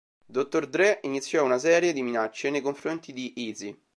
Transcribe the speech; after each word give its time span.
Dr. 0.25 0.65
Dre 0.65 0.97
iniziò 1.03 1.43
una 1.43 1.59
serie 1.59 1.93
di 1.93 2.01
minacce 2.01 2.49
nei 2.49 2.61
confronti 2.61 3.13
di 3.13 3.33
Eazy. 3.37 3.79